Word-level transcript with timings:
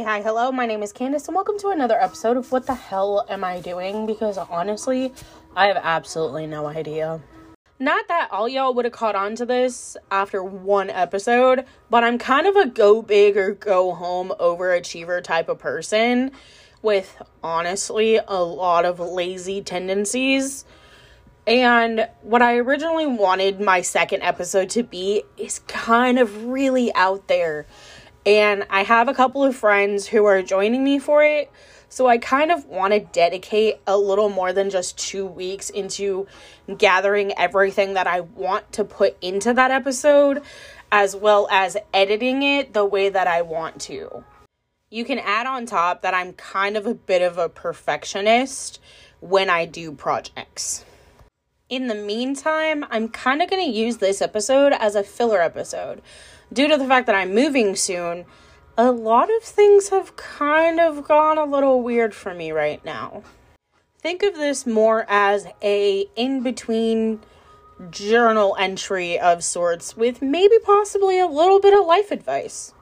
Hey, 0.00 0.06
hi, 0.06 0.22
hello. 0.22 0.50
My 0.50 0.64
name 0.64 0.82
is 0.82 0.94
Candace, 0.94 1.28
and 1.28 1.34
welcome 1.34 1.58
to 1.58 1.68
another 1.68 2.00
episode 2.00 2.38
of 2.38 2.50
What 2.50 2.64
the 2.64 2.72
Hell 2.72 3.26
Am 3.28 3.44
I 3.44 3.60
Doing? 3.60 4.06
Because 4.06 4.38
honestly, 4.38 5.12
I 5.54 5.66
have 5.66 5.76
absolutely 5.76 6.46
no 6.46 6.66
idea. 6.66 7.20
Not 7.78 8.08
that 8.08 8.28
all 8.32 8.48
y'all 8.48 8.72
would 8.72 8.86
have 8.86 8.94
caught 8.94 9.14
on 9.14 9.34
to 9.34 9.44
this 9.44 9.98
after 10.10 10.42
one 10.42 10.88
episode, 10.88 11.66
but 11.90 12.02
I'm 12.02 12.16
kind 12.16 12.46
of 12.46 12.56
a 12.56 12.64
go 12.64 13.02
big 13.02 13.36
or 13.36 13.52
go 13.52 13.92
home 13.92 14.32
overachiever 14.40 15.22
type 15.22 15.50
of 15.50 15.58
person 15.58 16.30
with 16.80 17.20
honestly 17.42 18.20
a 18.26 18.42
lot 18.42 18.86
of 18.86 19.00
lazy 19.00 19.60
tendencies. 19.60 20.64
And 21.46 22.08
what 22.22 22.40
I 22.40 22.56
originally 22.56 23.06
wanted 23.06 23.60
my 23.60 23.82
second 23.82 24.22
episode 24.22 24.70
to 24.70 24.82
be 24.82 25.24
is 25.36 25.58
kind 25.68 26.18
of 26.18 26.46
really 26.46 26.90
out 26.94 27.28
there. 27.28 27.66
And 28.26 28.66
I 28.70 28.82
have 28.82 29.08
a 29.08 29.14
couple 29.14 29.44
of 29.44 29.56
friends 29.56 30.06
who 30.06 30.24
are 30.26 30.42
joining 30.42 30.84
me 30.84 30.98
for 30.98 31.24
it. 31.24 31.50
So 31.88 32.06
I 32.06 32.18
kind 32.18 32.52
of 32.52 32.66
want 32.66 32.92
to 32.92 33.00
dedicate 33.00 33.80
a 33.86 33.98
little 33.98 34.28
more 34.28 34.52
than 34.52 34.70
just 34.70 34.96
two 34.96 35.26
weeks 35.26 35.70
into 35.70 36.28
gathering 36.78 37.32
everything 37.36 37.94
that 37.94 38.06
I 38.06 38.20
want 38.20 38.72
to 38.74 38.84
put 38.84 39.16
into 39.20 39.52
that 39.54 39.72
episode, 39.72 40.42
as 40.92 41.16
well 41.16 41.48
as 41.50 41.76
editing 41.92 42.42
it 42.42 42.74
the 42.74 42.84
way 42.84 43.08
that 43.08 43.26
I 43.26 43.42
want 43.42 43.80
to. 43.82 44.24
You 44.88 45.04
can 45.04 45.18
add 45.18 45.46
on 45.46 45.66
top 45.66 46.02
that 46.02 46.14
I'm 46.14 46.32
kind 46.34 46.76
of 46.76 46.86
a 46.86 46.94
bit 46.94 47.22
of 47.22 47.38
a 47.38 47.48
perfectionist 47.48 48.80
when 49.20 49.50
I 49.50 49.64
do 49.64 49.90
projects. 49.92 50.84
In 51.70 51.86
the 51.86 51.94
meantime, 51.94 52.84
I'm 52.90 53.08
kind 53.08 53.40
of 53.40 53.48
going 53.48 53.64
to 53.64 53.78
use 53.78 53.98
this 53.98 54.20
episode 54.20 54.72
as 54.72 54.96
a 54.96 55.04
filler 55.04 55.40
episode. 55.40 56.02
Due 56.52 56.66
to 56.66 56.76
the 56.76 56.84
fact 56.84 57.06
that 57.06 57.14
I'm 57.14 57.32
moving 57.32 57.76
soon, 57.76 58.26
a 58.76 58.90
lot 58.90 59.30
of 59.30 59.44
things 59.44 59.90
have 59.90 60.16
kind 60.16 60.80
of 60.80 61.06
gone 61.06 61.38
a 61.38 61.44
little 61.44 61.80
weird 61.80 62.12
for 62.12 62.34
me 62.34 62.50
right 62.50 62.84
now. 62.84 63.22
Think 64.00 64.24
of 64.24 64.34
this 64.34 64.66
more 64.66 65.06
as 65.08 65.46
a 65.62 66.06
in 66.16 66.42
between 66.42 67.20
journal 67.90 68.56
entry 68.58 69.16
of 69.20 69.44
sorts 69.44 69.96
with 69.96 70.20
maybe 70.20 70.56
possibly 70.64 71.20
a 71.20 71.28
little 71.28 71.60
bit 71.60 71.72
of 71.72 71.86
life 71.86 72.10
advice. 72.10 72.74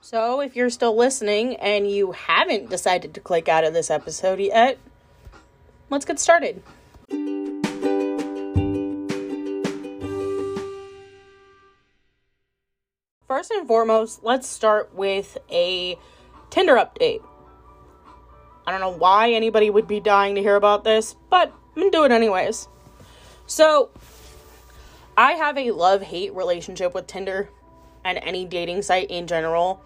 So, 0.00 0.40
if 0.40 0.54
you're 0.54 0.70
still 0.70 0.96
listening 0.96 1.56
and 1.56 1.90
you 1.90 2.12
haven't 2.12 2.70
decided 2.70 3.14
to 3.14 3.20
click 3.20 3.48
out 3.48 3.64
of 3.64 3.74
this 3.74 3.90
episode 3.90 4.38
yet, 4.38 4.78
let's 5.90 6.04
get 6.04 6.20
started. 6.20 6.62
First 13.38 13.52
and 13.52 13.68
foremost, 13.68 14.24
let's 14.24 14.48
start 14.48 14.92
with 14.96 15.38
a 15.48 15.96
Tinder 16.50 16.74
update. 16.74 17.22
I 18.66 18.72
don't 18.72 18.80
know 18.80 18.90
why 18.90 19.30
anybody 19.30 19.70
would 19.70 19.86
be 19.86 20.00
dying 20.00 20.34
to 20.34 20.40
hear 20.42 20.56
about 20.56 20.82
this, 20.82 21.14
but 21.30 21.52
I'm 21.76 21.82
gonna 21.82 21.92
do 21.92 22.04
it 22.04 22.10
anyways. 22.10 22.66
So, 23.46 23.90
I 25.16 25.34
have 25.34 25.56
a 25.56 25.70
love 25.70 26.02
hate 26.02 26.34
relationship 26.34 26.94
with 26.94 27.06
Tinder 27.06 27.48
and 28.02 28.18
any 28.18 28.44
dating 28.44 28.82
site 28.82 29.08
in 29.08 29.28
general. 29.28 29.82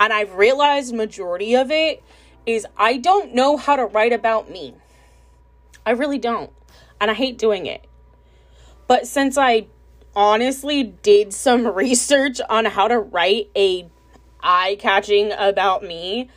And 0.00 0.10
I've 0.10 0.32
realized 0.36 0.94
majority 0.94 1.54
of 1.54 1.70
it 1.70 2.02
is 2.46 2.66
I 2.78 2.96
don't 2.96 3.34
know 3.34 3.58
how 3.58 3.76
to 3.76 3.84
write 3.84 4.14
about 4.14 4.50
me. 4.50 4.72
I 5.84 5.90
really 5.90 6.18
don't. 6.18 6.50
And 7.02 7.10
I 7.10 7.14
hate 7.14 7.36
doing 7.36 7.66
it. 7.66 7.84
But 8.86 9.06
since 9.06 9.36
I 9.36 9.66
honestly 10.14 10.82
did 10.84 11.32
some 11.32 11.66
research 11.74 12.40
on 12.48 12.64
how 12.64 12.88
to 12.88 12.98
write 12.98 13.50
a 13.56 13.88
eye 14.42 14.76
catching 14.78 15.32
about 15.32 15.82
me, 15.82 16.28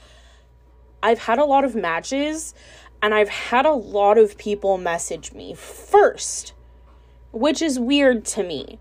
I've 1.04 1.20
had 1.20 1.40
a 1.40 1.46
lot 1.46 1.64
of 1.64 1.76
matches 1.76 2.54
and 3.02 3.14
I've 3.14 3.30
had 3.30 3.66
a 3.66 3.74
lot 3.74 4.18
of 4.18 4.38
people 4.38 4.78
message 4.78 5.34
me 5.34 5.56
first, 5.56 6.54
which 7.32 7.62
is 7.62 7.80
weird 7.80 8.26
to 8.26 8.44
me. 8.44 8.80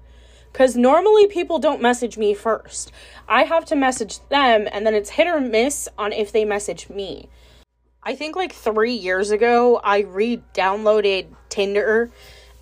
Because 0.52 0.76
normally 0.76 1.28
people 1.28 1.58
don't 1.58 1.80
message 1.80 2.18
me 2.18 2.34
first. 2.34 2.90
I 3.28 3.44
have 3.44 3.64
to 3.66 3.76
message 3.76 4.18
them, 4.30 4.66
and 4.72 4.84
then 4.84 4.94
it's 4.94 5.10
hit 5.10 5.28
or 5.28 5.40
miss 5.40 5.88
on 5.96 6.12
if 6.12 6.32
they 6.32 6.44
message 6.44 6.90
me. 6.90 7.28
I 8.02 8.16
think 8.16 8.34
like 8.34 8.52
three 8.52 8.92
years 8.92 9.30
ago, 9.30 9.80
I 9.84 10.00
re 10.00 10.42
downloaded 10.52 11.28
Tinder 11.48 12.10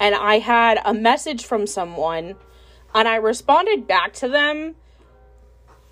and 0.00 0.14
I 0.14 0.38
had 0.38 0.80
a 0.84 0.94
message 0.94 1.44
from 1.44 1.66
someone 1.66 2.36
and 2.94 3.08
I 3.08 3.16
responded 3.16 3.86
back 3.86 4.12
to 4.14 4.28
them. 4.28 4.76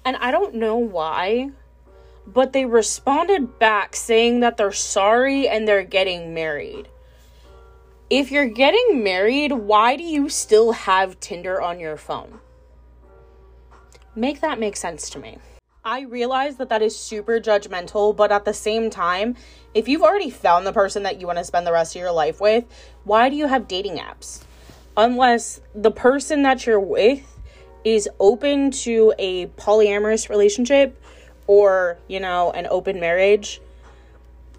And 0.04 0.16
I 0.16 0.30
don't 0.30 0.54
know 0.54 0.76
why, 0.76 1.50
but 2.26 2.52
they 2.52 2.64
responded 2.64 3.58
back 3.58 3.96
saying 3.96 4.40
that 4.40 4.56
they're 4.56 4.72
sorry 4.72 5.48
and 5.48 5.66
they're 5.66 5.82
getting 5.82 6.32
married. 6.32 6.88
If 8.08 8.30
you're 8.30 8.48
getting 8.48 9.02
married, 9.02 9.50
why 9.50 9.96
do 9.96 10.04
you 10.04 10.28
still 10.28 10.72
have 10.72 11.18
Tinder 11.18 11.60
on 11.60 11.80
your 11.80 11.96
phone? 11.96 12.38
Make 14.14 14.40
that 14.40 14.60
make 14.60 14.76
sense 14.76 15.10
to 15.10 15.18
me. 15.18 15.38
I 15.86 16.00
realize 16.00 16.56
that 16.56 16.68
that 16.70 16.82
is 16.82 16.98
super 16.98 17.38
judgmental, 17.38 18.14
but 18.16 18.32
at 18.32 18.44
the 18.44 18.52
same 18.52 18.90
time, 18.90 19.36
if 19.72 19.86
you've 19.86 20.02
already 20.02 20.30
found 20.30 20.66
the 20.66 20.72
person 20.72 21.04
that 21.04 21.20
you 21.20 21.28
want 21.28 21.38
to 21.38 21.44
spend 21.44 21.64
the 21.64 21.70
rest 21.70 21.94
of 21.94 22.00
your 22.00 22.10
life 22.10 22.40
with, 22.40 22.64
why 23.04 23.28
do 23.28 23.36
you 23.36 23.46
have 23.46 23.68
dating 23.68 23.98
apps? 23.98 24.42
Unless 24.96 25.60
the 25.76 25.92
person 25.92 26.42
that 26.42 26.66
you're 26.66 26.80
with 26.80 27.40
is 27.84 28.08
open 28.18 28.72
to 28.72 29.14
a 29.16 29.46
polyamorous 29.46 30.28
relationship 30.28 31.00
or, 31.46 31.98
you 32.08 32.18
know, 32.18 32.50
an 32.50 32.66
open 32.68 32.98
marriage, 32.98 33.60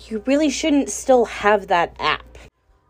you 0.07 0.23
really 0.27 0.49
shouldn't 0.49 0.89
still 0.89 1.25
have 1.25 1.67
that 1.67 1.93
app. 1.99 2.37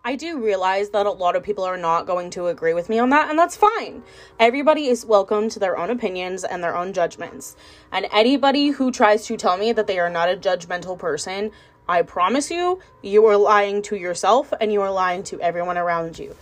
I 0.08 0.16
do 0.16 0.42
realize 0.42 0.92
that 0.92 1.06
a 1.06 1.12
lot 1.12 1.36
of 1.36 1.44
people 1.44 1.66
are 1.66 1.76
not 1.76 2.08
going 2.08 2.30
to 2.30 2.48
agree 2.48 2.74
with 2.74 2.88
me 2.88 2.98
on 2.98 3.10
that, 3.10 3.30
and 3.30 3.38
that's 3.38 3.58
fine. 3.58 4.04
Everybody 4.40 4.88
is 4.88 5.06
welcome 5.06 5.50
to 5.50 5.60
their 5.60 5.78
own 5.78 5.90
opinions 5.90 6.46
and 6.46 6.64
their 6.64 6.78
own 6.78 6.94
judgments. 6.94 7.58
And 7.92 8.08
anybody 8.14 8.70
who 8.70 8.90
tries 8.90 9.26
to 9.26 9.36
tell 9.36 9.58
me 9.58 9.74
that 9.74 9.86
they 9.86 10.00
are 10.00 10.10
not 10.10 10.30
a 10.30 10.38
judgmental 10.38 10.98
person, 10.98 11.52
I 11.90 12.04
promise 12.04 12.50
you, 12.50 12.80
you 13.04 13.26
are 13.26 13.36
lying 13.36 13.82
to 13.82 13.98
yourself 13.98 14.54
and 14.62 14.72
you 14.72 14.80
are 14.80 14.92
lying 14.92 15.24
to 15.24 15.42
everyone 15.42 15.78
around 15.78 16.18
you. 16.18 16.38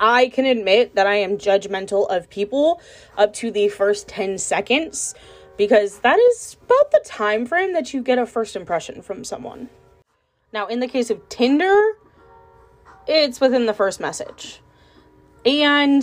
I 0.00 0.28
can 0.30 0.46
admit 0.46 0.94
that 0.94 1.06
I 1.06 1.16
am 1.16 1.36
judgmental 1.36 2.08
of 2.08 2.30
people 2.30 2.80
up 3.18 3.34
to 3.34 3.50
the 3.50 3.68
first 3.68 4.08
10 4.08 4.38
seconds 4.38 5.14
because 5.58 5.98
that 5.98 6.18
is 6.18 6.56
about 6.64 6.90
the 6.90 7.02
time 7.04 7.44
frame 7.44 7.74
that 7.74 7.92
you 7.92 8.02
get 8.02 8.18
a 8.18 8.24
first 8.24 8.56
impression 8.56 9.02
from 9.02 9.22
someone. 9.22 9.68
Now, 10.50 10.66
in 10.66 10.80
the 10.80 10.88
case 10.88 11.10
of 11.10 11.28
Tinder, 11.28 11.98
it's 13.06 13.40
within 13.40 13.66
the 13.66 13.74
first 13.74 14.00
message. 14.00 14.60
And 15.44 16.02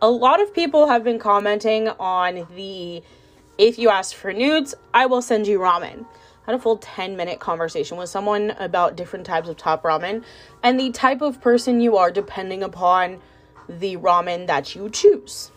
a 0.00 0.10
lot 0.10 0.40
of 0.40 0.54
people 0.54 0.88
have 0.88 1.02
been 1.02 1.18
commenting 1.18 1.88
on 1.88 2.46
the 2.54 3.02
if 3.58 3.76
you 3.76 3.88
ask 3.88 4.14
for 4.14 4.32
nudes, 4.32 4.74
I 4.94 5.06
will 5.06 5.20
send 5.20 5.48
you 5.48 5.58
ramen. 5.58 6.06
I 6.46 6.52
had 6.52 6.54
a 6.54 6.58
full 6.62 6.78
10 6.78 7.16
minute 7.16 7.40
conversation 7.40 7.98
with 7.98 8.08
someone 8.08 8.52
about 8.52 8.96
different 8.96 9.26
types 9.26 9.48
of 9.48 9.56
top 9.56 9.82
ramen 9.82 10.22
and 10.62 10.78
the 10.78 10.92
type 10.92 11.20
of 11.20 11.40
person 11.40 11.80
you 11.80 11.96
are 11.96 12.10
depending 12.10 12.62
upon 12.62 13.20
the 13.68 13.96
ramen 13.96 14.46
that 14.46 14.74
you 14.74 14.88
choose. 14.88 15.50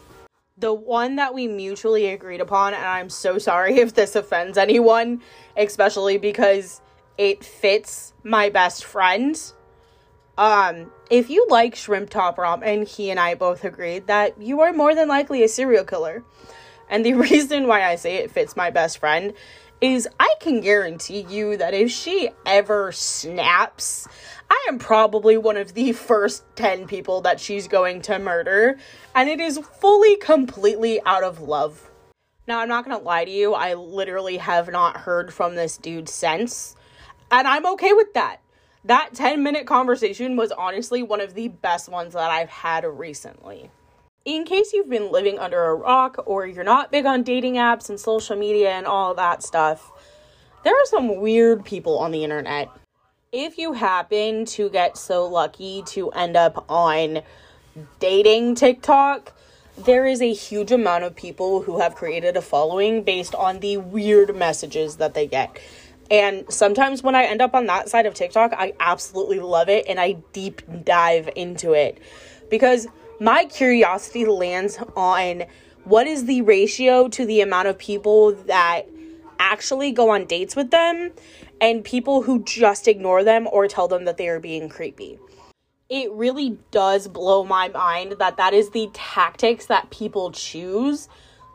The 0.58 0.74
one 0.74 1.16
that 1.16 1.34
we 1.34 1.48
mutually 1.48 2.08
agreed 2.08 2.42
upon, 2.42 2.74
and 2.74 2.84
I'm 2.84 3.10
so 3.10 3.38
sorry 3.38 3.78
if 3.78 3.94
this 3.94 4.16
offends 4.16 4.58
anyone, 4.58 5.22
especially 5.56 6.18
because 6.18 6.82
it 7.18 7.44
fits 7.44 8.14
my 8.24 8.50
best 8.50 8.84
friend 8.84 9.40
um, 10.38 10.92
if 11.10 11.30
you 11.30 11.46
like 11.50 11.76
shrimp 11.76 12.10
top 12.10 12.38
ramen, 12.38 12.88
he 12.88 13.10
and 13.10 13.20
I 13.20 13.36
both 13.36 13.64
agreed 13.64 14.08
that 14.08 14.42
you 14.42 14.62
are 14.62 14.74
more 14.74 14.96
than 14.96 15.08
likely 15.08 15.44
a 15.44 15.48
serial 15.48 15.84
killer. 15.84 16.24
And 16.90 17.06
the 17.06 17.14
reason 17.16 17.68
why 17.68 17.84
I 17.84 17.96
say 17.96 18.16
it 18.18 18.32
fits 18.32 18.56
my 18.56 18.70
best 18.70 18.98
friend 19.00 19.34
is 19.82 20.08
I 20.20 20.36
can 20.40 20.62
guarantee 20.62 21.26
you 21.28 21.58
that 21.58 21.74
if 21.74 21.90
she 21.92 22.30
ever 22.46 22.92
snaps, 22.92 24.08
I 24.50 24.68
am 24.70 24.78
probably 24.78 25.38
one 25.38 25.58
of 25.58 25.74
the 25.74 25.92
first 25.92 26.44
10 26.56 26.88
people 26.88 27.22
that 27.22 27.40
she's 27.40 27.68
going 27.68 28.02
to 28.04 28.20
murder. 28.20 28.78
And 29.16 29.28
it 29.28 29.40
is 29.40 29.58
fully, 29.58 30.18
completely 30.18 31.02
out 31.06 31.24
of 31.24 31.42
love. 31.42 31.90
Now, 32.48 32.60
I'm 32.60 32.70
not 32.70 32.84
gonna 32.84 33.00
lie 33.00 33.26
to 33.26 33.32
you, 33.32 33.54
I 33.54 33.74
literally 33.74 34.38
have 34.38 34.72
not 34.72 34.98
heard 34.98 35.34
from 35.34 35.56
this 35.56 35.78
dude 35.78 36.10
since. 36.10 36.76
And 37.32 37.48
I'm 37.48 37.66
okay 37.66 37.94
with 37.94 38.14
that 38.14 38.42
that 38.86 39.14
10 39.14 39.44
minute 39.44 39.68
conversation 39.68 40.36
was 40.36 40.52
honestly 40.52 41.04
one 41.04 41.22
of 41.22 41.34
the 41.34 41.50
best 41.50 41.90
ones 41.90 42.14
that 42.14 42.32
I've 42.32 42.50
had 42.50 42.86
recently. 42.86 43.70
In 44.26 44.44
case 44.44 44.74
you've 44.74 44.90
been 44.90 45.12
living 45.12 45.40
under 45.40 45.64
a 45.66 45.76
rock 45.76 46.24
or 46.26 46.46
you're 46.46 46.64
not 46.64 46.92
big 46.92 47.06
on 47.06 47.24
dating 47.24 47.56
apps 47.56 47.90
and 47.90 48.00
social 48.00 48.36
media 48.36 48.72
and 48.72 48.86
all 48.86 49.16
that 49.16 49.44
stuff, 49.44 49.92
there 50.64 50.76
are 50.76 50.86
some 50.86 51.20
weird 51.20 51.66
people 51.66 51.98
on 51.98 52.12
the 52.12 52.24
internet. 52.24 52.70
If 53.32 53.58
you 53.58 53.74
happen 53.74 54.46
to 54.46 54.70
get 54.70 54.98
so 54.98 55.26
lucky 55.26 55.84
to 55.88 56.12
end 56.12 56.38
up 56.38 56.66
on 56.70 57.22
dating 58.00 58.56
TikTok, 58.56 59.34
there 59.78 60.06
is 60.06 60.22
a 60.22 60.34
huge 60.34 60.72
amount 60.72 61.04
of 61.04 61.16
people 61.16 61.62
who 61.64 61.80
have 61.80 61.96
created 61.96 62.38
a 62.38 62.42
following 62.42 63.04
based 63.04 63.34
on 63.34 63.60
the 63.60 63.78
weird 63.78 64.36
messages 64.36 64.98
that 64.98 65.14
they 65.14 65.26
get. 65.26 65.60
And 66.12 66.44
sometimes 66.50 67.02
when 67.02 67.16
I 67.16 67.24
end 67.24 67.42
up 67.42 67.56
on 67.56 67.68
that 67.68 67.88
side 67.88 68.06
of 68.06 68.14
TikTok, 68.14 68.52
I 68.54 68.74
absolutely 68.82 69.40
love 69.40 69.70
it 69.70 69.86
and 69.88 69.98
I 69.98 70.18
deep 70.34 70.62
dive 70.84 71.30
into 71.38 71.72
it 71.72 72.00
because 72.50 72.88
my 73.22 73.46
curiosity 73.46 74.26
lands 74.26 74.78
on 74.98 75.46
what 75.86 76.08
is 76.08 76.26
the 76.26 76.42
ratio 76.42 77.08
to 77.08 77.26
the 77.26 77.40
amount 77.40 77.70
of 77.70 77.78
people 77.78 78.34
that 78.34 78.84
actually 79.40 79.92
go 79.92 80.10
on 80.10 80.26
dates 80.26 80.54
with 80.56 80.70
them 80.70 81.12
and 81.62 81.84
people 81.84 82.24
who 82.24 82.44
just 82.44 82.90
ignore 82.90 83.24
them 83.24 83.48
or 83.50 83.68
tell 83.68 83.88
them 83.88 84.04
that 84.04 84.18
they 84.18 84.28
are 84.28 84.40
being 84.40 84.68
creepy. 84.68 85.18
It 85.90 86.12
really 86.12 86.58
does 86.72 87.08
blow 87.08 87.44
my 87.46 87.70
mind 87.70 88.16
that 88.20 88.38
that 88.38 88.54
is 88.54 88.72
the 88.72 88.90
tactics 88.94 89.68
that 89.68 89.90
people 89.92 90.32
choose 90.32 91.08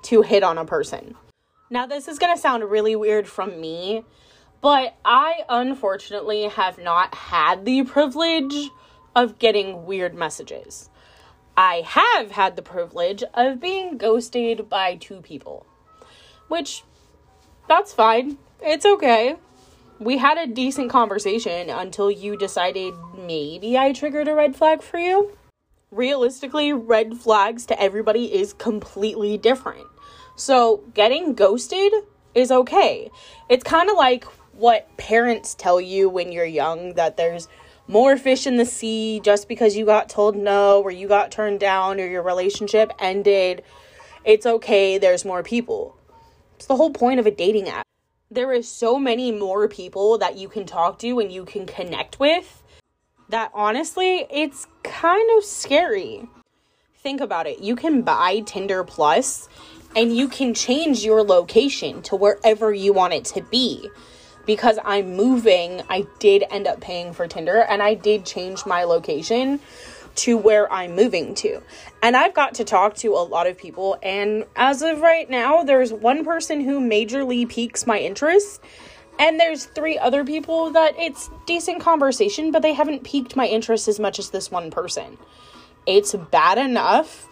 to 0.05 0.23
hit 0.23 0.43
on 0.43 0.57
a 0.57 0.65
person. 0.65 1.15
Now, 1.69 1.87
this 1.87 2.09
is 2.09 2.19
to 2.19 2.37
sound 2.37 2.65
really 2.65 2.95
weird 2.95 3.27
from 3.27 3.61
me, 3.61 4.05
but 4.67 4.97
I 5.05 5.45
unfortunately 5.49 6.49
have 6.49 6.77
not 6.77 7.15
had 7.15 7.65
the 7.65 7.85
privilege 7.85 8.71
of 9.15 9.39
getting 9.39 9.87
weird 9.87 10.13
messages. 10.13 10.91
I 11.57 11.85
have 11.87 12.33
had 12.33 12.57
the 12.57 12.63
privilege 12.63 13.23
of 13.33 13.61
being 13.61 13.97
ghosted 13.97 14.69
by 14.69 14.97
two 14.97 15.21
people, 15.21 15.69
which 16.49 16.83
that's 17.69 17.93
fine. 17.93 18.39
It's 18.61 18.85
okay. 18.85 19.37
We 20.01 20.19
had 20.19 20.37
a 20.37 20.53
decent 20.53 20.91
conversation 20.91 21.71
until 21.71 22.11
you 22.11 22.37
decided 22.37 22.93
maybe 23.17 23.79
I 23.79 23.93
triggered 23.93 24.27
a 24.27 24.35
red 24.35 24.57
flag 24.57 24.83
for 24.83 24.99
you. 24.99 25.39
Realistically, 25.93 26.73
red 26.73 27.17
flags 27.17 27.67
to 27.67 27.81
everybody 27.81 28.35
is 28.35 28.53
completely 28.53 29.39
different. 29.39 29.87
So, 30.35 30.83
getting 30.93 31.35
ghosted 31.35 31.93
is 32.35 32.51
okay. 32.51 33.11
It's 33.49 33.63
kind 33.63 33.89
of 33.89 33.97
like 33.97 34.27
what 34.59 34.97
parents 34.97 35.55
tell 35.55 35.81
you 35.81 36.09
when 36.09 36.33
you're 36.33 36.45
young 36.45 36.95
that 36.95 37.17
there's 37.17 37.49
more 37.89 38.17
fish 38.17 38.47
in 38.47 38.57
the 38.57 38.65
sea 38.65 39.21
just 39.23 39.49
because 39.49 39.77
you 39.77 39.85
got 39.87 40.09
told 40.09 40.37
no 40.37 40.83
or 40.83 40.91
you 40.91 41.07
got 41.07 41.31
turned 41.31 41.61
down 41.61 42.01
or 42.01 42.07
your 42.07 42.23
relationship 42.23 42.91
ended. 42.99 43.63
It's 44.25 44.47
okay, 44.47 44.99
there's 44.99 45.25
more 45.25 45.43
people. 45.43 45.97
It's 46.57 46.67
the 46.67 46.77
whole 46.77 46.91
point 46.91 47.21
of 47.21 47.27
a 47.27 47.31
dating 47.31 47.69
app. 47.69 47.87
There 48.31 48.53
is 48.53 48.69
so 48.69 48.99
many 48.99 49.31
more 49.31 49.69
people 49.69 50.19
that 50.19 50.37
you 50.37 50.49
can 50.49 50.67
talk 50.67 50.99
to 51.01 51.21
and 51.21 51.31
you 51.31 51.45
can 51.45 51.67
connect 51.67 52.19
with 52.19 52.63
that 53.29 53.51
honestly, 53.55 54.27
it's 54.31 54.67
kind 54.83 55.29
of 55.37 55.45
scary. 55.45 56.29
Think 56.97 57.21
about 57.21 57.47
it. 57.47 57.61
You 57.61 57.77
can 57.77 58.03
buy 58.03 58.41
Tinder 58.47 58.83
Plus 58.83 59.49
and 59.95 60.17
you 60.17 60.29
can 60.29 60.55
change 60.55 61.05
your 61.05 61.23
location 61.23 62.03
to 62.03 62.17
wherever 62.17 62.73
you 62.73 62.93
want 62.93 63.15
it 63.15 63.25
to 63.27 63.43
be 63.43 63.89
because 64.47 64.79
I'm 64.85 65.15
moving, 65.17 65.83
I 65.91 66.07
did 66.19 66.45
end 66.51 66.67
up 66.67 66.81
paying 66.81 67.13
for 67.13 67.27
Tinder 67.27 67.59
and 67.59 67.83
I 67.83 67.95
did 67.95 68.25
change 68.25 68.65
my 68.65 68.85
location 68.85 69.61
to 70.17 70.37
where 70.37 70.73
I'm 70.73 70.95
moving 70.95 71.35
to. 71.37 71.61
And 72.03 72.17
I've 72.17 72.35
got 72.35 72.55
to 72.55 72.65
talk 72.65 72.95
to 72.97 73.09
a 73.09 73.23
lot 73.23 73.47
of 73.47 73.59
people, 73.59 73.99
and 74.03 74.45
as 74.57 74.83
of 74.83 75.01
right 75.01 75.29
now, 75.29 75.63
there's 75.63 75.93
one 75.93 76.25
person 76.25 76.61
who 76.63 76.81
majorly 76.81 77.49
piques 77.49 77.87
my 77.87 77.99
interest, 77.99 78.63
and 79.19 79.39
there's 79.39 79.67
three 79.67 79.99
other 79.99 80.25
people 80.25 80.71
that 80.71 80.95
it's 80.99 81.31
decent 81.47 81.81
conversation, 81.81 82.51
but 82.51 82.63
they 82.63 82.73
haven't 82.73 83.05
piqued 83.05 83.37
my 83.37 83.47
interest 83.47 83.89
as 83.89 84.01
much 84.01 84.19
as 84.19 84.31
this 84.31 84.51
one 84.51 84.71
person. 84.71 85.19
It's 85.87 86.15
bad 86.15 86.59
enough 86.59 87.29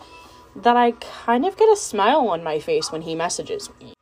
that 0.56 0.76
I 0.76 0.93
kind 0.93 1.44
of 1.44 1.56
get 1.56 1.69
a 1.69 1.76
smile 1.76 2.28
on 2.28 2.44
my 2.44 2.58
face 2.58 2.93
when 2.93 3.02
he 3.02 3.14
messages 3.14 3.70
me. 3.81 3.94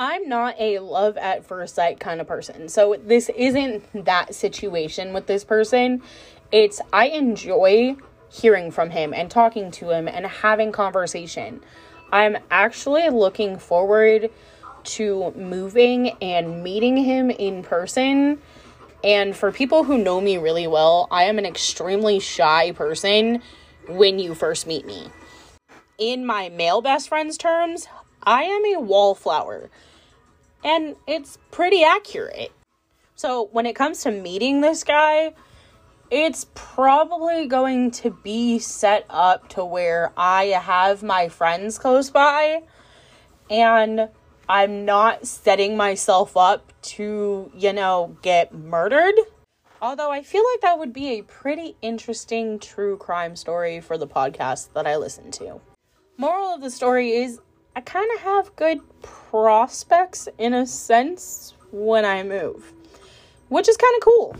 I'm 0.00 0.28
not 0.28 0.54
a 0.60 0.78
love 0.78 1.16
at 1.16 1.44
first 1.44 1.74
sight 1.74 1.98
kind 1.98 2.20
of 2.20 2.28
person. 2.28 2.68
So 2.68 2.94
this 3.04 3.28
isn't 3.30 4.04
that 4.04 4.32
situation 4.32 5.12
with 5.12 5.26
this 5.26 5.42
person. 5.42 6.02
It's 6.52 6.80
I 6.92 7.08
enjoy 7.08 7.96
hearing 8.30 8.70
from 8.70 8.90
him 8.90 9.12
and 9.12 9.28
talking 9.28 9.72
to 9.72 9.90
him 9.90 10.06
and 10.06 10.24
having 10.24 10.70
conversation. 10.70 11.60
I'm 12.12 12.38
actually 12.48 13.08
looking 13.10 13.58
forward 13.58 14.30
to 14.84 15.32
moving 15.32 16.10
and 16.22 16.62
meeting 16.62 16.96
him 16.96 17.30
in 17.30 17.64
person. 17.64 18.40
And 19.02 19.34
for 19.34 19.50
people 19.50 19.82
who 19.82 19.98
know 19.98 20.20
me 20.20 20.38
really 20.38 20.68
well, 20.68 21.08
I 21.10 21.24
am 21.24 21.38
an 21.38 21.44
extremely 21.44 22.20
shy 22.20 22.70
person 22.70 23.42
when 23.88 24.20
you 24.20 24.36
first 24.36 24.64
meet 24.64 24.86
me. 24.86 25.08
In 25.98 26.24
my 26.24 26.50
male 26.50 26.82
best 26.82 27.08
friends 27.08 27.36
terms, 27.36 27.88
I 28.22 28.42
am 28.42 28.64
a 28.76 28.80
wallflower 28.80 29.70
and 30.64 30.96
it's 31.06 31.38
pretty 31.50 31.84
accurate. 31.84 32.52
So 33.14 33.48
when 33.52 33.66
it 33.66 33.74
comes 33.74 34.02
to 34.02 34.10
meeting 34.10 34.60
this 34.60 34.84
guy, 34.84 35.34
it's 36.10 36.46
probably 36.54 37.46
going 37.46 37.90
to 37.90 38.10
be 38.10 38.58
set 38.58 39.04
up 39.10 39.48
to 39.50 39.64
where 39.64 40.12
I 40.16 40.44
have 40.46 41.02
my 41.02 41.28
friends 41.28 41.78
close 41.78 42.10
by 42.10 42.62
and 43.50 44.08
I'm 44.48 44.84
not 44.84 45.26
setting 45.26 45.76
myself 45.76 46.36
up 46.36 46.72
to, 46.82 47.50
you 47.54 47.72
know, 47.72 48.16
get 48.22 48.54
murdered. 48.54 49.14
Although 49.82 50.10
I 50.10 50.22
feel 50.22 50.44
like 50.52 50.62
that 50.62 50.78
would 50.78 50.92
be 50.92 51.18
a 51.18 51.22
pretty 51.22 51.76
interesting 51.82 52.58
true 52.58 52.96
crime 52.96 53.36
story 53.36 53.80
for 53.80 53.98
the 53.98 54.08
podcast 54.08 54.72
that 54.72 54.86
I 54.86 54.96
listen 54.96 55.30
to. 55.32 55.60
Moral 56.16 56.54
of 56.54 56.62
the 56.62 56.70
story 56.70 57.12
is 57.12 57.40
I 57.78 57.80
kind 57.82 58.10
of 58.16 58.20
have 58.22 58.56
good 58.56 58.80
prospects 59.02 60.28
in 60.36 60.52
a 60.52 60.66
sense 60.66 61.54
when 61.70 62.04
I 62.04 62.24
move, 62.24 62.72
which 63.50 63.68
is 63.68 63.76
kind 63.76 63.94
of 63.94 64.02
cool. 64.02 64.36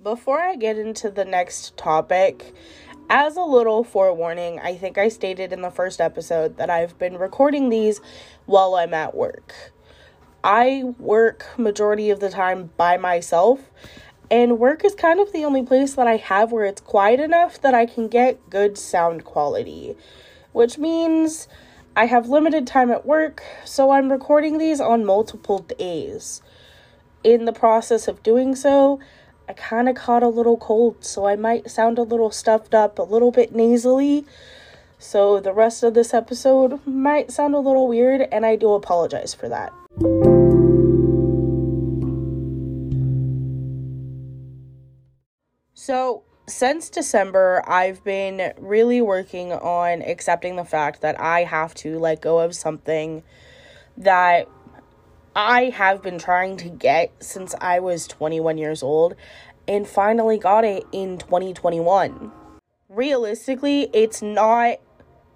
Before 0.00 0.38
I 0.38 0.54
get 0.54 0.78
into 0.78 1.10
the 1.10 1.24
next 1.24 1.76
topic, 1.76 2.54
as 3.10 3.36
a 3.36 3.42
little 3.42 3.82
forewarning, 3.82 4.60
I 4.60 4.76
think 4.76 4.96
I 4.96 5.08
stated 5.08 5.52
in 5.52 5.60
the 5.60 5.72
first 5.72 6.00
episode 6.00 6.56
that 6.58 6.70
I've 6.70 6.96
been 7.00 7.18
recording 7.18 7.68
these 7.68 8.00
while 8.46 8.76
I'm 8.76 8.94
at 8.94 9.12
work. 9.12 9.72
I 10.44 10.84
work 10.98 11.46
majority 11.56 12.10
of 12.10 12.20
the 12.20 12.30
time 12.30 12.70
by 12.76 12.96
myself 12.96 13.60
and 14.32 14.58
work 14.58 14.82
is 14.82 14.94
kind 14.94 15.20
of 15.20 15.30
the 15.32 15.44
only 15.44 15.62
place 15.62 15.92
that 15.94 16.06
I 16.06 16.16
have 16.16 16.52
where 16.52 16.64
it's 16.64 16.80
quiet 16.80 17.20
enough 17.20 17.60
that 17.60 17.74
I 17.74 17.84
can 17.84 18.08
get 18.08 18.48
good 18.48 18.78
sound 18.78 19.24
quality, 19.24 19.94
which 20.52 20.78
means 20.78 21.48
I 21.94 22.06
have 22.06 22.30
limited 22.30 22.66
time 22.66 22.90
at 22.90 23.04
work, 23.04 23.42
so 23.66 23.90
I'm 23.90 24.10
recording 24.10 24.56
these 24.56 24.80
on 24.80 25.04
multiple 25.04 25.58
days. 25.58 26.40
In 27.22 27.44
the 27.44 27.52
process 27.52 28.08
of 28.08 28.22
doing 28.22 28.56
so, 28.56 28.98
I 29.46 29.52
kind 29.52 29.86
of 29.86 29.96
caught 29.96 30.22
a 30.22 30.28
little 30.28 30.56
cold, 30.56 31.04
so 31.04 31.26
I 31.26 31.36
might 31.36 31.70
sound 31.70 31.98
a 31.98 32.02
little 32.02 32.30
stuffed 32.30 32.74
up, 32.74 32.98
a 32.98 33.02
little 33.02 33.32
bit 33.32 33.54
nasally. 33.54 34.24
So 34.98 35.40
the 35.40 35.52
rest 35.52 35.82
of 35.82 35.92
this 35.92 36.14
episode 36.14 36.80
might 36.86 37.30
sound 37.30 37.54
a 37.54 37.58
little 37.58 37.86
weird, 37.86 38.26
and 38.32 38.46
I 38.46 38.56
do 38.56 38.72
apologize 38.72 39.34
for 39.34 39.50
that. 39.50 40.31
So, 45.84 46.22
since 46.46 46.90
December, 46.90 47.60
I've 47.66 48.04
been 48.04 48.52
really 48.56 49.02
working 49.02 49.52
on 49.52 50.00
accepting 50.02 50.54
the 50.54 50.64
fact 50.64 51.00
that 51.00 51.20
I 51.20 51.42
have 51.42 51.74
to 51.82 51.98
let 51.98 52.20
go 52.20 52.38
of 52.38 52.54
something 52.54 53.24
that 53.96 54.46
I 55.34 55.70
have 55.70 56.00
been 56.00 56.20
trying 56.20 56.56
to 56.58 56.68
get 56.68 57.10
since 57.18 57.56
I 57.60 57.80
was 57.80 58.06
21 58.06 58.58
years 58.58 58.84
old 58.84 59.16
and 59.66 59.84
finally 59.84 60.38
got 60.38 60.64
it 60.64 60.84
in 60.92 61.18
2021. 61.18 62.30
Realistically, 62.88 63.90
it's 63.92 64.22
not 64.22 64.78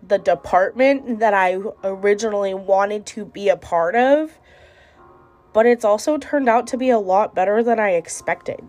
the 0.00 0.18
department 0.18 1.18
that 1.18 1.34
I 1.34 1.58
originally 1.82 2.54
wanted 2.54 3.04
to 3.06 3.24
be 3.24 3.48
a 3.48 3.56
part 3.56 3.96
of, 3.96 4.38
but 5.52 5.66
it's 5.66 5.84
also 5.84 6.18
turned 6.18 6.48
out 6.48 6.68
to 6.68 6.76
be 6.76 6.90
a 6.90 7.00
lot 7.00 7.34
better 7.34 7.64
than 7.64 7.80
I 7.80 7.94
expected. 7.94 8.60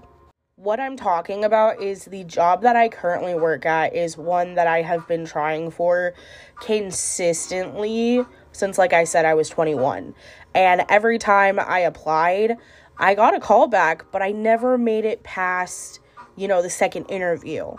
What 0.60 0.80
I'm 0.80 0.98
talking 0.98 1.46
about 1.46 1.84
is 1.84 2.06
the 2.06 2.24
job 2.24 2.64
that 2.64 2.76
I 2.76 2.90
currently 2.90 3.36
work 3.36 3.68
at 3.68 3.96
is 3.96 4.18
one 4.18 4.56
that 4.56 4.66
I 4.66 4.82
have 4.82 5.08
been 5.08 5.24
trying 5.24 5.70
for 5.70 6.16
consistently 6.60 8.26
since, 8.54 8.80
like 8.80 8.92
I 8.92 9.04
said, 9.04 9.24
I 9.24 9.36
was 9.36 9.50
21. 9.50 10.16
And 10.56 10.84
every 10.90 11.20
time 11.20 11.60
I 11.60 11.82
applied, 11.82 12.58
I 12.98 13.14
got 13.14 13.36
a 13.36 13.40
call 13.40 13.68
back, 13.68 14.12
but 14.12 14.24
I 14.24 14.32
never 14.32 14.80
made 14.80 15.06
it 15.06 15.22
past, 15.22 16.00
you 16.36 16.48
know, 16.48 16.64
the 16.64 16.72
second 16.72 17.06
interview. 17.06 17.76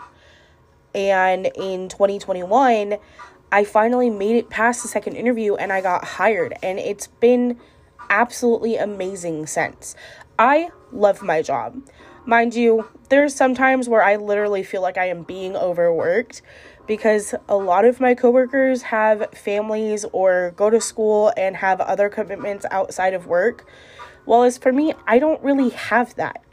And 0.95 1.47
in 1.57 1.89
2021, 1.89 2.95
I 3.51 3.65
finally 3.65 4.09
made 4.09 4.37
it 4.37 4.49
past 4.49 4.83
the 4.83 4.87
second 4.87 5.17
interview 5.17 5.55
and 5.55 5.73
I 5.73 5.81
got 5.81 6.05
hired. 6.05 6.53
And 6.63 6.79
it's 6.79 7.07
been 7.07 7.59
absolutely 8.09 8.77
amazing 8.77 9.47
since. 9.47 9.95
I 10.39 10.69
love 10.93 11.21
my 11.21 11.41
job. 11.41 11.81
Mind 12.25 12.53
you, 12.53 12.87
there's 13.09 13.33
sometimes 13.33 13.89
where 13.89 14.03
I 14.03 14.17
literally 14.17 14.63
feel 14.63 14.81
like 14.81 14.97
I 14.97 15.07
am 15.07 15.23
being 15.23 15.55
overworked 15.55 16.41
because 16.85 17.33
a 17.47 17.55
lot 17.55 17.85
of 17.85 17.99
my 17.99 18.13
coworkers 18.13 18.83
have 18.83 19.31
families 19.33 20.05
or 20.11 20.53
go 20.55 20.69
to 20.69 20.81
school 20.81 21.31
and 21.37 21.55
have 21.55 21.79
other 21.81 22.09
commitments 22.09 22.65
outside 22.71 23.13
of 23.13 23.25
work. 23.25 23.65
Well, 24.25 24.43
as 24.43 24.57
for 24.57 24.71
me, 24.71 24.93
I 25.07 25.17
don't 25.17 25.41
really 25.41 25.69
have 25.69 26.15
that. 26.15 26.43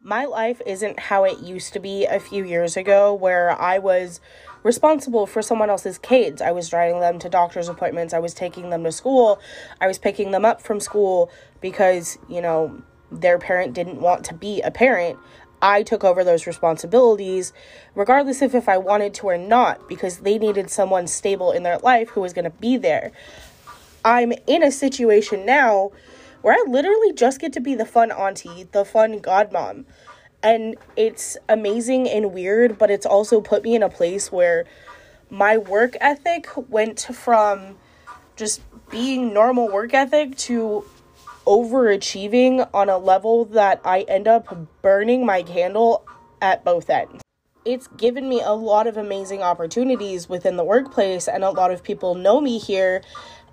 My 0.00 0.24
life 0.24 0.62
isn't 0.64 1.00
how 1.00 1.24
it 1.24 1.40
used 1.40 1.72
to 1.72 1.80
be 1.80 2.06
a 2.06 2.20
few 2.20 2.44
years 2.44 2.76
ago, 2.76 3.12
where 3.12 3.50
I 3.60 3.78
was 3.78 4.20
responsible 4.62 5.26
for 5.26 5.42
someone 5.42 5.68
else's 5.68 5.98
kids. 5.98 6.40
I 6.40 6.52
was 6.52 6.68
driving 6.68 7.00
them 7.00 7.18
to 7.18 7.28
doctor's 7.28 7.68
appointments, 7.68 8.14
I 8.14 8.20
was 8.20 8.32
taking 8.32 8.70
them 8.70 8.84
to 8.84 8.92
school, 8.92 9.40
I 9.80 9.86
was 9.86 9.98
picking 9.98 10.30
them 10.30 10.44
up 10.44 10.62
from 10.62 10.78
school 10.78 11.30
because, 11.60 12.18
you 12.28 12.40
know, 12.40 12.82
their 13.10 13.38
parent 13.38 13.74
didn't 13.74 14.00
want 14.00 14.24
to 14.26 14.34
be 14.34 14.60
a 14.62 14.70
parent. 14.70 15.18
I 15.62 15.82
took 15.82 16.04
over 16.04 16.22
those 16.22 16.46
responsibilities, 16.46 17.52
regardless 17.94 18.42
of 18.42 18.54
if 18.54 18.68
I 18.68 18.78
wanted 18.78 19.14
to 19.14 19.28
or 19.28 19.38
not, 19.38 19.88
because 19.88 20.18
they 20.18 20.38
needed 20.38 20.70
someone 20.70 21.06
stable 21.06 21.50
in 21.50 21.62
their 21.62 21.78
life 21.78 22.10
who 22.10 22.20
was 22.20 22.32
going 22.32 22.44
to 22.44 22.50
be 22.50 22.76
there. 22.76 23.12
I'm 24.04 24.32
in 24.46 24.62
a 24.62 24.70
situation 24.70 25.46
now 25.46 25.92
where 26.42 26.54
I 26.54 26.64
literally 26.68 27.12
just 27.12 27.40
get 27.40 27.52
to 27.54 27.60
be 27.60 27.74
the 27.74 27.86
fun 27.86 28.12
auntie, 28.12 28.68
the 28.70 28.84
fun 28.84 29.18
godmom. 29.20 29.84
And 30.42 30.76
it's 30.94 31.36
amazing 31.48 32.08
and 32.08 32.32
weird, 32.32 32.78
but 32.78 32.90
it's 32.90 33.06
also 33.06 33.40
put 33.40 33.64
me 33.64 33.74
in 33.74 33.82
a 33.82 33.88
place 33.88 34.30
where 34.30 34.64
my 35.30 35.56
work 35.56 35.96
ethic 36.00 36.48
went 36.68 37.00
from 37.00 37.76
just 38.36 38.60
being 38.90 39.32
normal 39.32 39.68
work 39.68 39.92
ethic 39.92 40.36
to 40.36 40.84
overachieving 41.46 42.68
on 42.74 42.88
a 42.88 42.98
level 42.98 43.44
that 43.46 43.80
I 43.84 44.02
end 44.02 44.28
up 44.28 44.82
burning 44.82 45.24
my 45.24 45.42
candle 45.42 46.04
at 46.42 46.64
both 46.64 46.90
ends. 46.90 47.22
It's 47.64 47.86
given 47.96 48.28
me 48.28 48.40
a 48.40 48.52
lot 48.52 48.86
of 48.86 48.96
amazing 48.96 49.42
opportunities 49.42 50.28
within 50.28 50.56
the 50.56 50.64
workplace, 50.64 51.26
and 51.28 51.42
a 51.42 51.50
lot 51.50 51.70
of 51.70 51.82
people 51.82 52.14
know 52.14 52.40
me 52.40 52.58
here, 52.58 53.02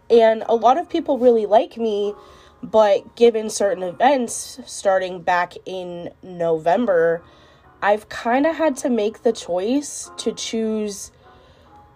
and 0.09 0.43
a 0.47 0.55
lot 0.55 0.77
of 0.77 0.89
people 0.89 1.17
really 1.17 1.45
like 1.45 1.77
me. 1.77 2.13
But 2.61 3.15
given 3.15 3.49
certain 3.49 3.83
events 3.83 4.59
starting 4.65 5.21
back 5.21 5.53
in 5.65 6.13
November, 6.21 7.21
I've 7.81 8.07
kind 8.07 8.45
of 8.45 8.55
had 8.55 8.77
to 8.77 8.89
make 8.89 9.23
the 9.23 9.33
choice 9.33 10.09
to 10.17 10.31
choose 10.31 11.11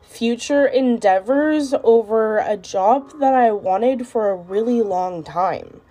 future 0.01 0.65
endeavors 0.65 1.73
over 1.83 2.39
a 2.39 2.57
job 2.57 3.19
that 3.19 3.33
I 3.33 3.51
wanted 3.51 4.07
for 4.07 4.29
a 4.29 4.35
really 4.35 4.81
long 4.81 5.23
time. 5.23 5.81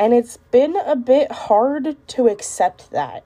And 0.00 0.14
it's 0.14 0.38
been 0.50 0.76
a 0.76 0.96
bit 0.96 1.30
hard 1.30 1.94
to 2.08 2.28
accept 2.28 2.90
that. 2.90 3.22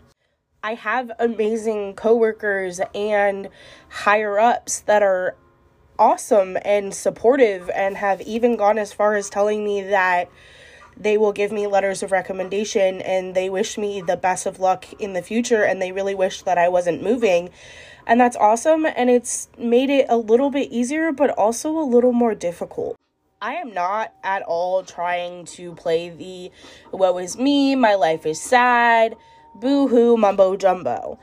I 0.61 0.75
have 0.75 1.13
amazing 1.21 1.95
coworkers 1.95 2.81
and 2.93 3.49
higher 3.89 4.41
ups 4.41 4.81
that 4.81 5.01
are 5.01 5.37
awesome 6.01 6.59
and 6.65 6.93
supportive 6.93 7.71
and 7.71 7.97
have 7.97 8.21
even 8.23 8.57
gone 8.57 8.77
as 8.77 8.93
far 8.93 9.15
as 9.15 9.31
telling 9.31 9.65
me 9.65 9.83
that 9.83 10.29
they 10.97 11.17
will 11.17 11.31
give 11.31 11.53
me 11.53 11.69
letters 11.69 12.03
of 12.03 12.11
recommendation 12.11 13.01
and 13.03 13.37
they 13.37 13.49
wish 13.49 13.79
me 13.79 14.01
the 14.01 14.17
best 14.17 14.45
of 14.45 14.59
luck 14.59 14.93
in 14.95 15.13
the 15.13 15.23
future 15.23 15.63
and 15.63 15.81
they 15.81 15.93
really 15.93 16.17
wish 16.17 16.43
that 16.43 16.59
I 16.59 16.69
wasn't 16.69 17.05
moving. 17.05 17.51
And 18.05 18.21
that's 18.21 18.37
awesome 18.37 18.85
and 18.85 19.09
it's 19.09 19.49
made 19.57 19.91
it 19.91 20.07
a 20.09 20.17
little 20.17 20.51
bit 20.51 20.73
easier 20.73 21.13
but 21.13 21.31
also 21.39 21.79
a 21.79 21.87
little 21.87 22.13
more 22.13 22.35
difficult. 22.35 22.97
I 23.45 23.57
am 23.57 23.75
not 23.75 24.11
at 24.23 24.41
all 24.41 24.85
trying 24.85 25.45
to 25.57 25.75
play 25.75 26.09
the 26.09 26.51
woe 26.97 27.19
is 27.19 27.37
me, 27.37 27.77
my 27.77 27.95
life 27.95 28.25
is 28.25 28.41
sad, 28.41 29.17
boo 29.55 29.87
hoo, 29.87 30.17
mumbo 30.17 30.57
jumbo. 30.57 31.19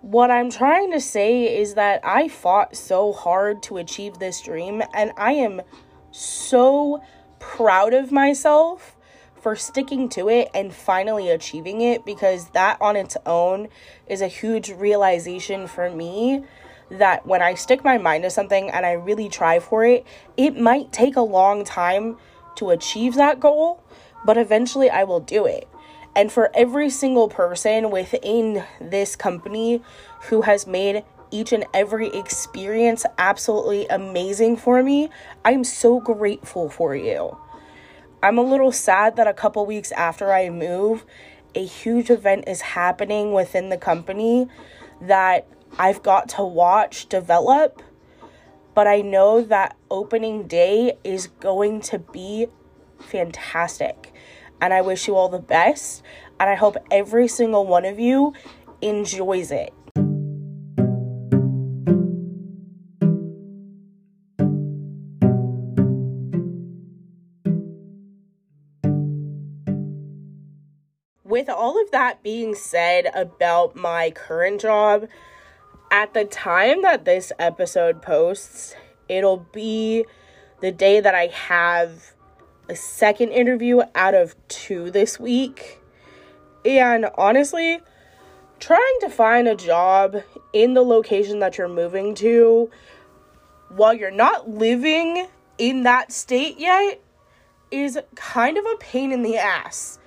What 0.00 0.32
I'm 0.32 0.50
trying 0.50 0.90
to 0.90 1.00
say 1.00 1.56
is 1.56 1.74
that 1.74 2.00
I 2.02 2.26
fought 2.26 2.74
so 2.74 3.12
hard 3.12 3.62
to 3.62 3.76
achieve 3.76 4.18
this 4.18 4.40
dream, 4.40 4.82
and 4.92 5.12
I 5.16 5.34
am 5.34 5.62
so 6.10 7.00
proud 7.38 7.94
of 7.94 8.10
myself 8.10 8.96
for 9.40 9.54
sticking 9.54 10.08
to 10.08 10.28
it 10.28 10.48
and 10.52 10.74
finally 10.74 11.30
achieving 11.30 11.80
it 11.80 12.04
because 12.04 12.50
that 12.50 12.76
on 12.80 12.96
its 12.96 13.16
own 13.24 13.68
is 14.08 14.20
a 14.20 14.26
huge 14.26 14.72
realization 14.72 15.68
for 15.68 15.88
me 15.90 16.42
that 16.92 17.26
when 17.26 17.42
I 17.42 17.54
stick 17.54 17.84
my 17.84 17.98
mind 17.98 18.24
to 18.24 18.30
something 18.30 18.70
and 18.70 18.84
I 18.84 18.92
really 18.92 19.28
try 19.28 19.58
for 19.58 19.84
it, 19.84 20.06
it 20.36 20.58
might 20.58 20.92
take 20.92 21.16
a 21.16 21.22
long 21.22 21.64
time 21.64 22.16
to 22.56 22.70
achieve 22.70 23.14
that 23.14 23.40
goal, 23.40 23.82
but 24.24 24.36
eventually 24.36 24.90
I 24.90 25.04
will 25.04 25.20
do 25.20 25.46
it. 25.46 25.68
And 26.14 26.30
for 26.30 26.50
every 26.54 26.90
single 26.90 27.28
person 27.28 27.90
within 27.90 28.64
this 28.80 29.16
company 29.16 29.82
who 30.24 30.42
has 30.42 30.66
made 30.66 31.04
each 31.30 31.52
and 31.52 31.64
every 31.72 32.08
experience 32.08 33.06
absolutely 33.16 33.86
amazing 33.88 34.58
for 34.58 34.82
me, 34.82 35.08
I'm 35.44 35.64
so 35.64 35.98
grateful 35.98 36.68
for 36.68 36.94
you. 36.94 37.38
I'm 38.22 38.36
a 38.36 38.42
little 38.42 38.70
sad 38.70 39.16
that 39.16 39.26
a 39.26 39.32
couple 39.32 39.64
weeks 39.64 39.90
after 39.92 40.32
I 40.32 40.50
move, 40.50 41.06
a 41.54 41.64
huge 41.64 42.10
event 42.10 42.44
is 42.46 42.60
happening 42.60 43.32
within 43.32 43.70
the 43.70 43.78
company 43.78 44.48
that 45.00 45.46
I've 45.78 46.02
got 46.02 46.28
to 46.30 46.44
watch 46.44 47.08
develop, 47.08 47.82
but 48.74 48.86
I 48.86 49.00
know 49.00 49.42
that 49.42 49.76
opening 49.90 50.46
day 50.46 50.98
is 51.02 51.26
going 51.26 51.80
to 51.82 51.98
be 51.98 52.46
fantastic. 52.98 54.12
And 54.60 54.72
I 54.72 54.80
wish 54.80 55.08
you 55.08 55.16
all 55.16 55.28
the 55.28 55.38
best, 55.38 56.02
and 56.38 56.48
I 56.48 56.54
hope 56.54 56.76
every 56.90 57.26
single 57.26 57.66
one 57.66 57.84
of 57.84 57.98
you 57.98 58.32
enjoys 58.80 59.50
it. 59.50 59.72
With 71.24 71.48
all 71.48 71.80
of 71.82 71.90
that 71.92 72.22
being 72.22 72.54
said 72.54 73.10
about 73.14 73.74
my 73.74 74.10
current 74.10 74.60
job, 74.60 75.08
at 75.92 76.14
the 76.14 76.24
time 76.24 76.80
that 76.82 77.04
this 77.04 77.32
episode 77.38 78.00
posts, 78.00 78.74
it'll 79.10 79.46
be 79.52 80.06
the 80.62 80.72
day 80.72 81.00
that 81.00 81.14
I 81.14 81.26
have 81.26 82.14
a 82.68 82.74
second 82.74 83.28
interview 83.28 83.82
out 83.94 84.14
of 84.14 84.34
two 84.48 84.90
this 84.90 85.20
week. 85.20 85.80
And 86.64 87.10
honestly, 87.18 87.80
trying 88.58 88.98
to 89.00 89.10
find 89.10 89.46
a 89.46 89.54
job 89.54 90.16
in 90.54 90.72
the 90.72 90.82
location 90.82 91.40
that 91.40 91.58
you're 91.58 91.68
moving 91.68 92.14
to 92.16 92.70
while 93.68 93.92
you're 93.92 94.10
not 94.10 94.48
living 94.48 95.26
in 95.58 95.82
that 95.82 96.10
state 96.10 96.58
yet 96.58 97.02
is 97.70 97.98
kind 98.14 98.56
of 98.56 98.64
a 98.64 98.76
pain 98.76 99.12
in 99.12 99.22
the 99.22 99.36
ass, 99.36 99.98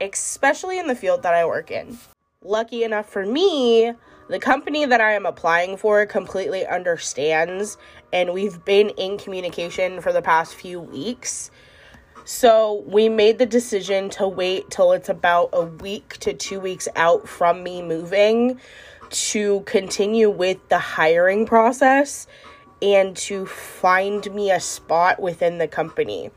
especially 0.00 0.78
in 0.78 0.86
the 0.86 0.94
field 0.94 1.22
that 1.24 1.34
I 1.34 1.44
work 1.44 1.70
in. 1.70 1.98
Lucky 2.42 2.84
enough 2.84 3.08
for 3.08 3.26
me, 3.26 3.92
the 4.30 4.38
company 4.38 4.84
that 4.86 5.00
I 5.00 5.12
am 5.14 5.26
applying 5.26 5.76
for 5.76 6.06
completely 6.06 6.64
understands, 6.64 7.76
and 8.12 8.32
we've 8.32 8.64
been 8.64 8.90
in 8.90 9.18
communication 9.18 10.00
for 10.00 10.12
the 10.12 10.22
past 10.22 10.54
few 10.54 10.78
weeks. 10.78 11.50
So 12.24 12.84
we 12.86 13.08
made 13.08 13.38
the 13.38 13.46
decision 13.46 14.08
to 14.10 14.28
wait 14.28 14.70
till 14.70 14.92
it's 14.92 15.08
about 15.08 15.50
a 15.52 15.64
week 15.64 16.16
to 16.18 16.32
two 16.32 16.60
weeks 16.60 16.86
out 16.94 17.28
from 17.28 17.64
me 17.64 17.82
moving 17.82 18.60
to 19.10 19.62
continue 19.62 20.30
with 20.30 20.68
the 20.68 20.78
hiring 20.78 21.44
process 21.44 22.28
and 22.80 23.16
to 23.16 23.46
find 23.46 24.32
me 24.32 24.52
a 24.52 24.60
spot 24.60 25.20
within 25.20 25.58
the 25.58 25.66
company. 25.66 26.30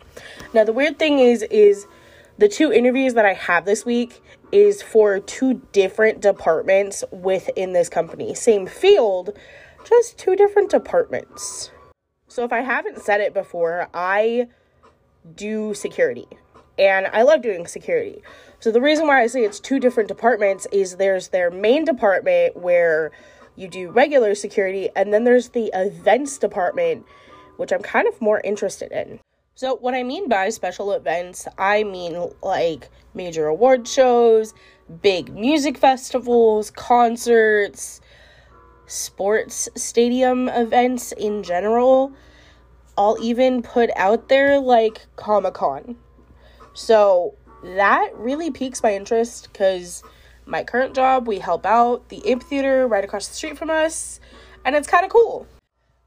Now 0.51 0.63
the 0.63 0.73
weird 0.73 0.97
thing 0.97 1.19
is 1.19 1.43
is 1.43 1.85
the 2.43 2.49
two 2.49 2.73
interviews 2.73 3.13
that 3.13 3.25
I 3.25 3.35
have 3.35 3.63
this 3.63 3.85
week 3.85 4.21
is 4.51 4.81
for 4.81 5.21
two 5.21 5.61
different 5.71 6.19
departments 6.19 7.01
within 7.09 7.71
this 7.71 7.87
company. 7.87 8.35
Same 8.35 8.67
field, 8.67 9.29
just 9.87 10.17
two 10.17 10.35
different 10.35 10.69
departments. 10.69 11.71
So, 12.27 12.43
if 12.43 12.51
I 12.51 12.59
haven't 12.59 12.99
said 12.99 13.21
it 13.21 13.33
before, 13.33 13.87
I 13.93 14.47
do 15.33 15.73
security 15.73 16.27
and 16.77 17.07
I 17.13 17.21
love 17.21 17.41
doing 17.41 17.65
security. 17.65 18.21
So, 18.59 18.73
the 18.73 18.81
reason 18.81 19.07
why 19.07 19.23
I 19.23 19.27
say 19.27 19.45
it's 19.45 19.61
two 19.61 19.79
different 19.79 20.09
departments 20.09 20.67
is 20.69 20.97
there's 20.97 21.29
their 21.29 21.49
main 21.49 21.85
department 21.85 22.57
where 22.57 23.11
you 23.55 23.69
do 23.69 23.89
regular 23.89 24.35
security, 24.35 24.89
and 24.97 25.13
then 25.13 25.23
there's 25.23 25.47
the 25.47 25.71
events 25.73 26.37
department, 26.37 27.05
which 27.55 27.71
I'm 27.71 27.83
kind 27.83 28.05
of 28.05 28.19
more 28.19 28.41
interested 28.43 28.91
in. 28.91 29.21
So, 29.55 29.75
what 29.75 29.93
I 29.93 30.01
mean 30.01 30.29
by 30.29 30.49
special 30.49 30.93
events, 30.93 31.47
I 31.59 31.83
mean 31.83 32.31
like 32.41 32.89
major 33.13 33.45
award 33.45 33.87
shows, 33.87 34.53
big 35.01 35.31
music 35.33 35.77
festivals, 35.77 36.71
concerts, 36.71 38.01
sports 38.87 39.69
stadium 39.75 40.49
events 40.49 41.11
in 41.11 41.43
general. 41.43 42.11
I'll 42.97 43.17
even 43.21 43.61
put 43.61 43.91
out 43.95 44.27
there 44.27 44.59
like 44.59 45.05
Comic 45.15 45.53
Con 45.55 45.97
So 46.73 47.35
that 47.63 48.09
really 48.15 48.49
piques 48.49 48.81
my 48.81 48.93
interest 48.93 49.49
because 49.51 50.03
my 50.45 50.63
current 50.63 50.95
job, 50.95 51.27
we 51.27 51.39
help 51.39 51.65
out 51.65 52.09
the 52.09 52.27
amphitheater 52.29 52.87
right 52.87 53.03
across 53.03 53.27
the 53.27 53.35
street 53.35 53.57
from 53.57 53.69
us, 53.69 54.19
and 54.65 54.75
it's 54.75 54.87
kind 54.87 55.05
of 55.05 55.11
cool. 55.11 55.47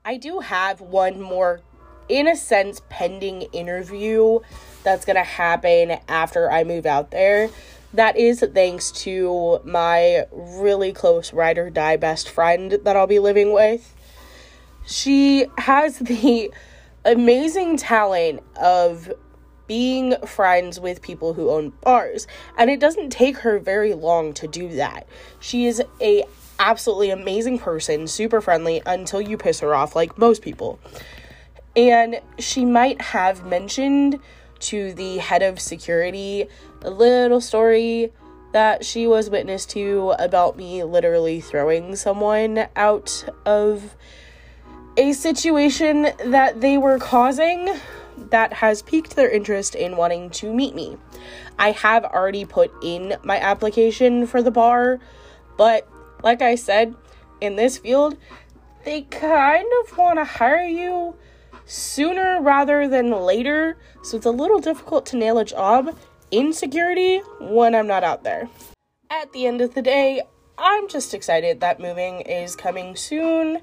I 0.04 0.16
do 0.16 0.40
have 0.40 0.80
one 0.80 1.20
more, 1.20 1.60
in 2.08 2.28
a 2.28 2.36
sense, 2.36 2.80
pending 2.88 3.42
interview 3.52 4.40
that's 4.82 5.04
gonna 5.04 5.24
happen 5.24 5.98
after 6.08 6.50
I 6.50 6.64
move 6.64 6.86
out 6.86 7.10
there. 7.10 7.50
That 7.94 8.16
is 8.16 8.44
thanks 8.54 8.90
to 9.02 9.60
my 9.64 10.24
really 10.32 10.92
close 10.92 11.32
ride 11.32 11.58
or 11.58 11.70
die 11.70 11.96
best 11.96 12.28
friend 12.28 12.72
that 12.82 12.96
I'll 12.96 13.06
be 13.06 13.18
living 13.18 13.52
with. 13.52 13.94
She 14.86 15.46
has 15.58 15.98
the 16.00 16.52
amazing 17.04 17.76
talent 17.76 18.42
of 18.60 19.12
being 19.66 20.16
friends 20.26 20.78
with 20.78 21.02
people 21.02 21.34
who 21.34 21.50
own 21.50 21.70
bars 21.82 22.26
and 22.56 22.70
it 22.70 22.80
doesn't 22.80 23.10
take 23.10 23.38
her 23.38 23.58
very 23.58 23.94
long 23.94 24.32
to 24.32 24.46
do 24.46 24.68
that 24.68 25.06
she 25.40 25.66
is 25.66 25.82
a 26.00 26.24
absolutely 26.58 27.10
amazing 27.10 27.58
person 27.58 28.06
super 28.06 28.40
friendly 28.40 28.80
until 28.86 29.20
you 29.20 29.36
piss 29.36 29.60
her 29.60 29.74
off 29.74 29.96
like 29.96 30.16
most 30.18 30.40
people 30.42 30.78
and 31.76 32.20
she 32.38 32.64
might 32.64 33.00
have 33.00 33.44
mentioned 33.44 34.18
to 34.58 34.94
the 34.94 35.18
head 35.18 35.42
of 35.42 35.60
security 35.60 36.48
a 36.82 36.90
little 36.90 37.40
story 37.40 38.12
that 38.52 38.84
she 38.84 39.06
was 39.06 39.28
witness 39.28 39.66
to 39.66 40.14
about 40.18 40.56
me 40.56 40.82
literally 40.82 41.40
throwing 41.40 41.94
someone 41.94 42.66
out 42.74 43.28
of 43.44 43.94
a 44.96 45.12
situation 45.12 46.08
that 46.24 46.62
they 46.62 46.78
were 46.78 46.98
causing 46.98 47.68
that 48.16 48.54
has 48.54 48.80
piqued 48.80 49.14
their 49.14 49.28
interest 49.28 49.74
in 49.74 49.96
wanting 49.96 50.30
to 50.30 50.54
meet 50.54 50.74
me. 50.74 50.96
I 51.58 51.72
have 51.72 52.04
already 52.04 52.46
put 52.46 52.72
in 52.82 53.16
my 53.22 53.38
application 53.38 54.26
for 54.26 54.42
the 54.42 54.50
bar, 54.50 55.00
but 55.58 55.86
like 56.22 56.40
I 56.40 56.54
said, 56.54 56.94
in 57.42 57.56
this 57.56 57.76
field, 57.76 58.16
they 58.86 59.02
kind 59.02 59.66
of 59.82 59.98
want 59.98 60.18
to 60.18 60.24
hire 60.24 60.64
you 60.64 61.14
sooner 61.66 62.40
rather 62.40 62.88
than 62.88 63.10
later, 63.10 63.76
so 64.02 64.16
it's 64.16 64.26
a 64.26 64.30
little 64.30 64.58
difficult 64.58 65.04
to 65.06 65.16
nail 65.16 65.38
a 65.38 65.44
job 65.44 65.96
in 66.30 66.52
security 66.52 67.18
when 67.40 67.74
I'm 67.74 67.86
not 67.86 68.02
out 68.02 68.24
there. 68.24 68.48
At 69.10 69.32
the 69.32 69.46
end 69.46 69.60
of 69.60 69.74
the 69.74 69.82
day, 69.82 70.22
I'm 70.58 70.88
just 70.88 71.12
excited 71.12 71.60
that 71.60 71.78
moving 71.78 72.22
is 72.22 72.56
coming 72.56 72.96
soon 72.96 73.60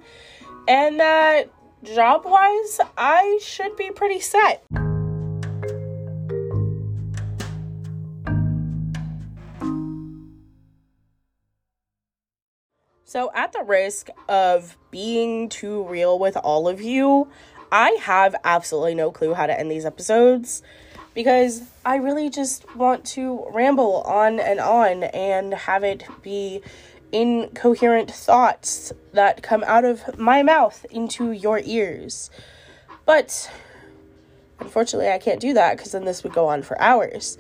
and 0.68 1.00
that 1.00 1.50
job 1.84 2.24
wise, 2.26 2.80
I 2.98 3.40
should 3.42 3.76
be 3.76 3.92
pretty 3.92 4.20
set. 4.20 4.64
So, 13.06 13.30
at 13.36 13.54
the 13.54 13.62
risk 13.62 14.10
of 14.28 14.76
being 14.90 15.48
too 15.48 15.84
real 15.84 16.18
with 16.18 16.36
all 16.36 16.68
of 16.68 16.82
you, 16.82 17.30
I 17.74 17.98
have 18.02 18.36
absolutely 18.44 18.94
no 18.94 19.10
clue 19.10 19.34
how 19.34 19.48
to 19.48 19.60
end 19.60 19.72
these 19.72 19.84
episodes 19.84 20.62
because 21.16 21.64
I 21.84 21.96
really 21.96 22.30
just 22.30 22.76
want 22.76 23.04
to 23.08 23.48
ramble 23.52 24.04
on 24.04 24.40
and 24.40 24.60
on 24.60 25.06
and 25.06 25.56
have 25.56 25.84
it 25.84 26.04
be 26.22 26.62
incoherent 27.12 28.12
thoughts 28.12 28.94
that 29.14 29.42
come 29.42 29.64
out 29.66 29.86
of 29.86 30.20
my 30.20 30.44
mouth 30.44 30.86
into 30.92 31.32
your 31.32 31.62
ears. 31.64 32.30
But 33.08 33.52
unfortunately, 34.60 35.10
I 35.10 35.18
can't 35.18 35.40
do 35.40 35.54
that 35.54 35.76
because 35.76 35.94
then 35.94 36.06
this 36.06 36.24
would 36.24 36.34
go 36.34 36.48
on 36.48 36.62
for 36.62 36.80
hours. 36.80 37.40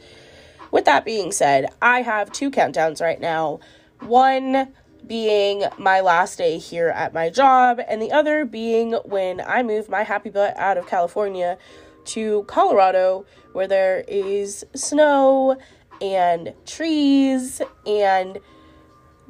With 0.72 0.86
that 0.86 1.06
being 1.06 1.32
said, 1.32 1.72
I 1.80 2.02
have 2.02 2.32
two 2.32 2.50
countdowns 2.50 3.02
right 3.02 3.22
now. 3.22 3.60
One 4.00 4.74
being 5.08 5.64
my 5.78 6.02
last 6.02 6.38
day 6.38 6.58
here 6.58 6.90
at 6.90 7.14
my 7.14 7.30
job, 7.30 7.80
and 7.88 8.02
the 8.02 8.12
other 8.12 8.46
being 8.46 8.94
when 9.06 9.42
I 9.42 9.64
move 9.64 9.90
my 9.90 10.04
happy 10.04 10.30
butt 10.30 10.58
out 10.58 10.78
of 10.78 10.88
California 10.88 11.58
to 12.06 12.44
Colorado, 12.44 13.26
where 13.54 13.68
there 13.68 14.04
is 14.08 14.66
snow 14.76 15.58
and 16.02 16.54
trees 16.66 17.62
and 17.86 18.40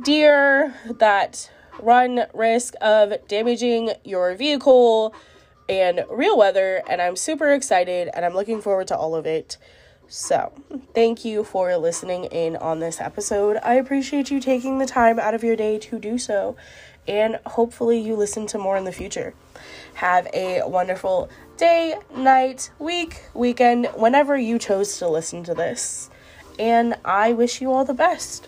deer 0.03 0.73
that 0.99 1.51
run 1.81 2.25
risk 2.33 2.73
of 2.81 3.13
damaging 3.27 3.91
your 4.03 4.35
vehicle 4.35 5.13
and 5.69 6.03
real 6.09 6.37
weather 6.37 6.81
and 6.89 7.01
I'm 7.01 7.15
super 7.15 7.51
excited 7.51 8.09
and 8.13 8.25
I'm 8.25 8.33
looking 8.33 8.61
forward 8.61 8.87
to 8.87 8.97
all 8.97 9.15
of 9.15 9.25
it. 9.25 9.57
So, 10.15 10.51
thank 10.93 11.25
you 11.25 11.43
for 11.43 11.75
listening 11.75 12.25
in 12.25 12.55
on 12.55 12.79
this 12.79 13.01
episode. 13.01 13.57
I 13.63 13.73
appreciate 13.73 14.29
you 14.29 14.39
taking 14.39 14.77
the 14.77 14.85
time 14.85 15.17
out 15.17 15.33
of 15.33 15.43
your 15.43 15.55
day 15.55 15.79
to 15.79 15.97
do 15.97 16.19
so, 16.19 16.55
and 17.07 17.39
hopefully, 17.47 17.97
you 17.99 18.15
listen 18.15 18.45
to 18.45 18.59
more 18.59 18.77
in 18.77 18.83
the 18.83 18.91
future. 18.91 19.33
Have 19.95 20.27
a 20.31 20.61
wonderful 20.67 21.31
day, 21.57 21.95
night, 22.15 22.69
week, 22.77 23.23
weekend, 23.33 23.87
whenever 23.95 24.37
you 24.37 24.59
chose 24.59 24.99
to 24.99 25.07
listen 25.07 25.43
to 25.45 25.55
this. 25.55 26.11
And 26.59 26.95
I 27.03 27.33
wish 27.33 27.59
you 27.59 27.71
all 27.71 27.83
the 27.83 27.95
best. 27.95 28.47